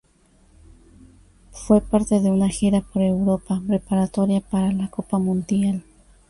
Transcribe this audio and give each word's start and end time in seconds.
Fue 1.51 1.79
parte 1.79 2.21
de 2.21 2.31
una 2.31 2.49
gira 2.49 2.81
por 2.81 3.03
Europa 3.03 3.61
preparatoria 3.67 4.41
para 4.41 4.71
la 4.71 4.89
Copa 4.89 5.19
Mundial. 5.19 5.83